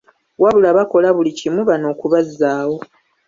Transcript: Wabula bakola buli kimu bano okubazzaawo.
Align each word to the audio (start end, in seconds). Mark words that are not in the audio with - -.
Wabula 0.41 0.77
bakola 0.77 1.07
buli 1.15 1.31
kimu 1.39 1.61
bano 1.69 1.85
okubazzaawo. 1.93 2.77